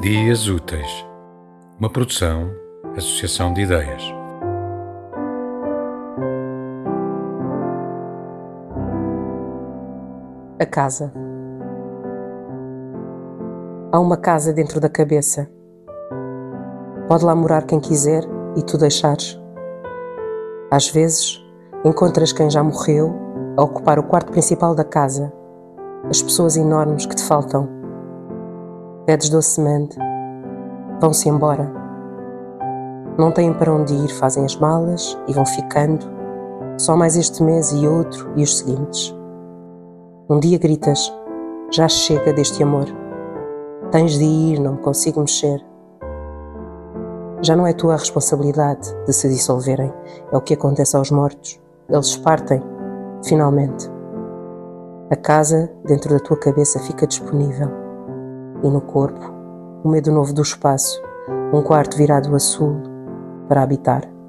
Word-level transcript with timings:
Dias 0.00 0.48
Úteis, 0.48 1.06
uma 1.78 1.90
produção, 1.90 2.50
associação 2.96 3.52
de 3.52 3.60
ideias. 3.60 4.02
A 10.58 10.64
casa. 10.64 11.12
Há 13.92 14.00
uma 14.00 14.16
casa 14.16 14.54
dentro 14.54 14.80
da 14.80 14.88
cabeça. 14.88 15.50
Pode 17.06 17.22
lá 17.22 17.34
morar 17.34 17.66
quem 17.66 17.78
quiser 17.78 18.24
e 18.56 18.62
tu 18.62 18.78
deixares. 18.78 19.38
Às 20.70 20.88
vezes, 20.88 21.44
encontras 21.84 22.32
quem 22.32 22.48
já 22.48 22.64
morreu 22.64 23.14
a 23.54 23.62
ocupar 23.62 23.98
o 23.98 24.04
quarto 24.04 24.32
principal 24.32 24.74
da 24.74 24.82
casa, 24.82 25.30
as 26.08 26.22
pessoas 26.22 26.56
enormes 26.56 27.04
que 27.04 27.14
te 27.14 27.22
faltam 27.22 27.79
pedes 29.10 29.28
docemente, 29.28 29.98
vão-se 31.00 31.28
embora. 31.28 31.68
Não 33.18 33.32
têm 33.32 33.52
para 33.52 33.74
onde 33.74 33.92
ir, 33.92 34.08
fazem 34.08 34.44
as 34.44 34.54
malas 34.54 35.18
e 35.26 35.32
vão 35.32 35.44
ficando, 35.44 36.06
só 36.78 36.96
mais 36.96 37.16
este 37.16 37.42
mês 37.42 37.72
e 37.72 37.88
outro 37.88 38.30
e 38.36 38.44
os 38.44 38.58
seguintes. 38.58 39.12
Um 40.28 40.38
dia 40.38 40.60
gritas: 40.60 41.12
Já 41.72 41.88
chega 41.88 42.32
deste 42.32 42.62
amor. 42.62 42.84
Tens 43.90 44.16
de 44.16 44.22
ir, 44.22 44.60
não 44.60 44.74
me 44.74 44.78
consigo 44.78 45.18
mexer. 45.18 45.60
Já 47.42 47.56
não 47.56 47.66
é 47.66 47.72
tua 47.72 47.94
a 47.94 47.96
responsabilidade 47.96 48.94
de 49.06 49.12
se 49.12 49.28
dissolverem, 49.28 49.92
é 50.30 50.36
o 50.36 50.40
que 50.40 50.54
acontece 50.54 50.96
aos 50.96 51.10
mortos. 51.10 51.60
Eles 51.88 52.16
partem, 52.16 52.62
finalmente. 53.24 53.90
A 55.10 55.16
casa 55.16 55.68
dentro 55.84 56.10
da 56.10 56.20
tua 56.20 56.36
cabeça 56.36 56.78
fica 56.78 57.08
disponível 57.08 57.89
e 58.62 58.68
no 58.68 58.80
corpo 58.80 59.32
o 59.82 59.88
medo 59.88 60.12
novo 60.12 60.32
do 60.34 60.42
espaço, 60.42 61.00
um 61.52 61.62
quarto 61.62 61.96
virado 61.96 62.34
a 62.34 62.38
sul 62.38 62.76
para 63.48 63.62
habitar. 63.62 64.19